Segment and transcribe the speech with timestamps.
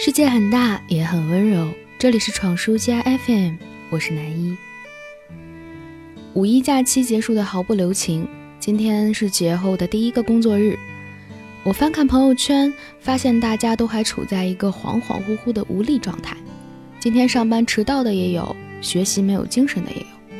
[0.00, 1.74] 世界很大，也很温柔。
[1.98, 3.54] 这里是闯书家 FM，
[3.90, 4.56] 我是南一。
[6.34, 8.24] 五一假期结束的毫不留情，
[8.60, 10.78] 今天是节后的第一个工作日。
[11.64, 16.36] 我翻看朋友圈，发现大家都还处在一个恍恍惚惚的无力状态。
[17.00, 20.36] 今天上班迟到的也有，学习没有精神的也有。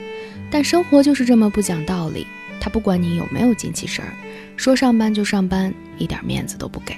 [0.53, 2.25] 但生活就是这么不讲道理，
[2.61, 4.15] 他不管你有没有精气神儿，
[4.57, 6.95] 说上班就上班，一点面子都不给。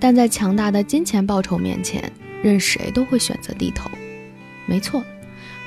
[0.00, 2.10] 但在强大的金钱报酬面前，
[2.42, 3.90] 任谁都会选择低头。
[4.66, 5.04] 没错，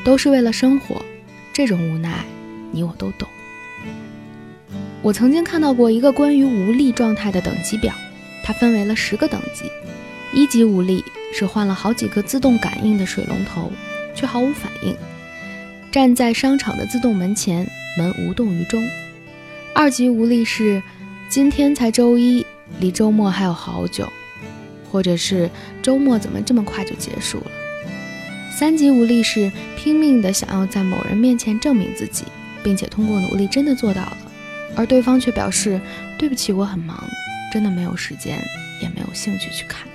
[0.03, 1.05] 都是为了生活。
[1.53, 2.25] 这种无奈，
[2.71, 3.29] 你我都懂。
[5.03, 7.93] 我曾经看到过一个关于无力状态的等级表，
[8.43, 9.65] 它分为了十个等级。
[10.33, 13.71] 一级无力是换了好几个自动感应的水龙头，
[14.15, 14.95] 却毫无反应，
[15.91, 18.83] 站在商场的自动门前，门无动于衷。
[19.75, 20.81] 二级无力是
[21.29, 22.43] 今天才周一，
[22.79, 24.11] 离周末还有好久。
[24.93, 25.49] 或者是
[25.81, 27.51] 周末怎么这么快就结束了？
[28.55, 32.25] 三级无力是拼命的想要在某人面前证明自己，
[32.63, 34.17] 并且通过努力真的做到了，
[34.75, 35.81] 而对方却表示
[36.15, 37.03] 对不起，我很忙，
[37.51, 38.39] 真的没有时间，
[38.83, 39.87] 也没有兴趣去看。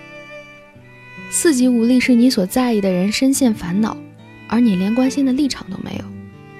[1.30, 3.96] 四级无力是你所在意的人深陷烦恼，
[4.48, 6.04] 而你连关心的立场都没有，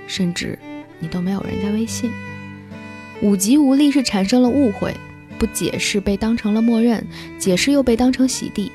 [0.06, 0.56] 甚至
[1.00, 2.12] 你都没有人家微信。
[3.20, 4.94] 五级无力是产生了误会。
[5.38, 7.06] 不解释被当成了默认，
[7.38, 8.72] 解释又被当成洗地，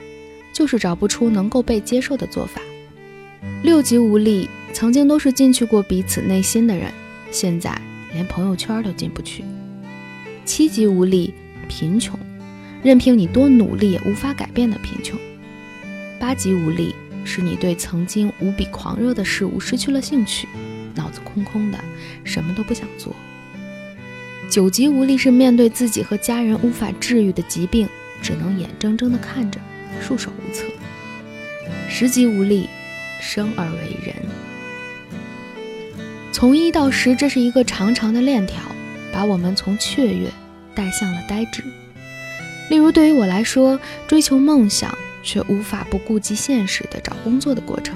[0.53, 2.61] 就是找不出能够被接受的做法。
[3.61, 6.92] 六级无力，曾经都是进去过彼此内心的人，
[7.30, 7.80] 现在
[8.14, 9.44] 连朋友圈都进不去。
[10.45, 11.33] 七级无力，
[11.67, 12.17] 贫穷，
[12.81, 15.20] 任凭你多努力也无法改变的贫穷。
[16.20, 20.48] 八级无力，是你对曾经无比狂热的事物失去了兴趣，
[20.95, 21.80] 脑子空空的，
[22.23, 23.14] 什么都不想做。
[24.54, 27.90] 九级无力是面对自己和家人无法治愈的疾病，
[28.22, 29.60] 只能眼睁睁地看着，
[30.00, 30.66] 束手无策。
[31.90, 32.70] 十级无力，
[33.20, 34.16] 生而为人。
[36.32, 38.61] 从一到十，这是一个长长的链条，
[39.11, 40.30] 把我们从雀跃
[40.76, 41.64] 带向了呆滞。
[42.70, 47.95] 例如，对于我来说，追求梦想却无法不顾及现实的找工作的过程，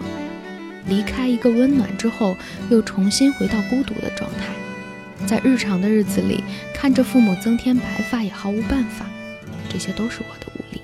[0.90, 2.36] 离开一个温暖之后，
[2.72, 4.48] 又重新回到孤独的状态。
[5.26, 9.06] 在日常的日子里，看着父母增添白发也毫无办法，
[9.70, 10.82] 这些都是我的无力。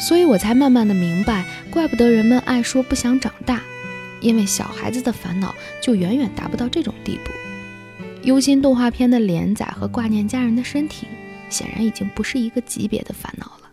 [0.00, 3.62] 所以我才慢慢的明白，怪不得人们爱说不想长大，
[4.20, 7.30] 因为小孩子的烦恼就远远达不到这种地步。
[8.22, 11.06] 忧心动画片的连载和挂念家人的身体，
[11.48, 13.70] 显然已经不是一个级别的烦恼了。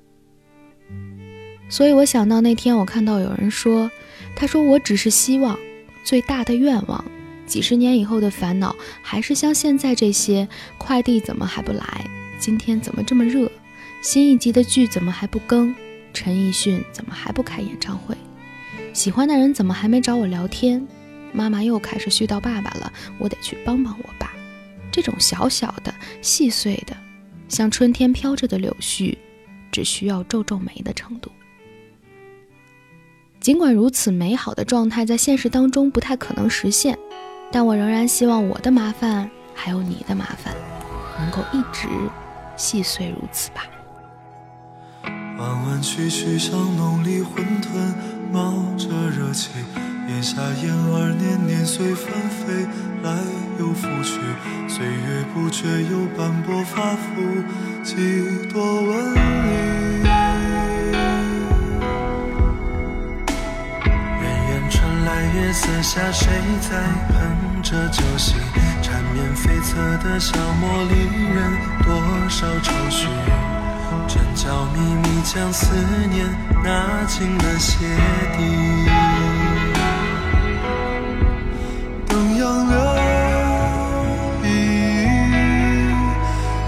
[1.70, 3.90] 所以我想到那天我看到有人说，
[4.36, 5.58] 他说我只是希望
[6.06, 7.04] 最大的愿望。
[7.46, 12.06] 几十年以后的烦恼，还是像现在这些：快递怎么还不来？
[12.40, 13.52] 今天怎么这么热？
[14.02, 15.74] 新一集的剧怎么还不更？
[16.14, 18.16] 陈奕迅怎么还不开演唱会？
[18.94, 20.86] 喜欢的人怎么还没找我聊天？
[21.32, 24.32] 妈妈又开始絮叨爸爸了，我得去帮帮我爸。
[24.92, 26.96] 这种小小的、细碎的，
[27.50, 29.18] 像春天飘着的柳絮，
[29.72, 31.32] 只需要皱皱眉的程度。
[33.40, 36.98] 尽管如此美好的状态在现实当中不太可能实现。
[37.56, 40.56] 但我仍然希望我的麻烦，还有你的麻烦，
[41.20, 41.88] 能够一直
[42.58, 43.62] 细碎如此吧。
[45.38, 47.94] 弯弯曲曲像浓里混沌，
[48.32, 49.52] 冒着热气，
[50.08, 52.66] 檐下燕儿年年随纷飞，
[53.04, 53.20] 来
[53.60, 54.20] 又复去，
[54.68, 57.22] 岁月不觉又斑驳发肤，
[57.84, 59.93] 几多纹理。
[65.34, 66.28] 月色下谁
[66.62, 66.78] 在
[67.10, 67.64] 哼？
[67.64, 68.36] 着酒席，
[68.84, 69.74] 缠绵悱恻
[70.04, 70.94] 的小茉莉
[71.34, 71.96] 人，多
[72.30, 73.08] 少愁绪，
[74.08, 75.74] 针脚密密将思
[76.12, 76.24] 念
[76.64, 77.74] 纳进了鞋
[78.38, 78.40] 底。
[82.08, 82.76] 等杨柳
[84.44, 84.48] 依依，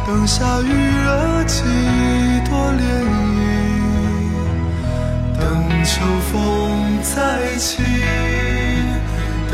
[0.07, 0.71] 等下余
[1.03, 1.61] 热几
[2.49, 2.81] 多涟
[3.35, 3.37] 漪，
[5.39, 5.43] 等
[5.83, 5.93] 秋
[6.31, 6.33] 风
[7.03, 7.13] 再
[7.57, 7.83] 起。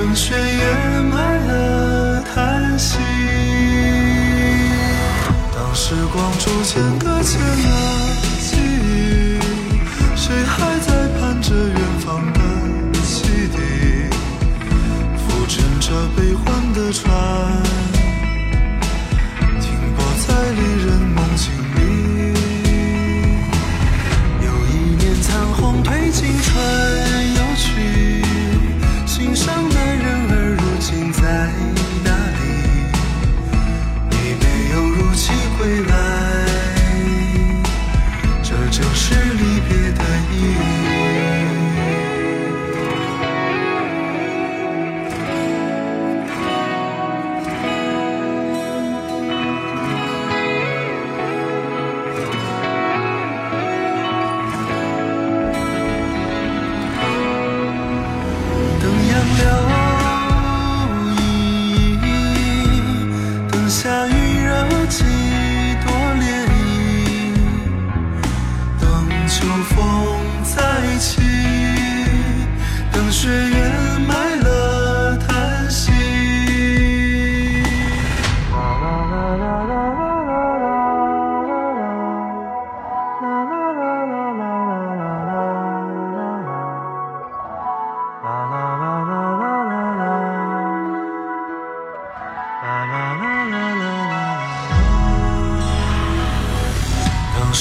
[0.02, 2.98] 等雪掩埋了叹息，
[5.54, 7.70] 当时光逐渐搁浅了
[8.40, 9.40] 记忆，
[10.16, 12.40] 谁还在盼着远方的
[13.04, 13.60] 汽笛？
[15.20, 17.08] 浮沉着悲欢的船，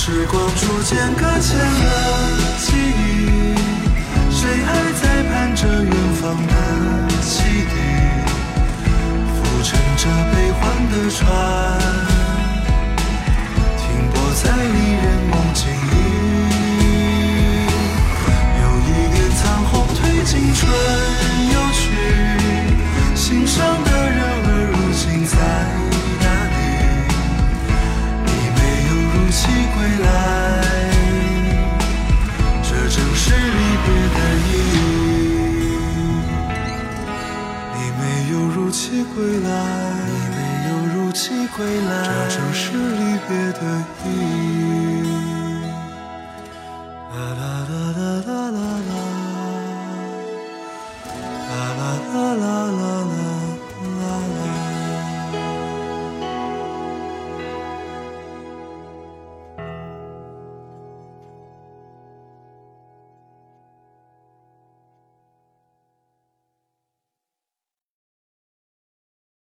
[0.02, 2.89] 时光逐渐搁浅了
[29.80, 30.08] 回来，
[32.62, 34.78] 这正是离别的意义。
[37.74, 39.48] 你没有如期归来，
[40.06, 40.38] 你没
[40.68, 41.22] 有如期
[41.56, 41.92] 归来，
[42.28, 43.00] 这正是。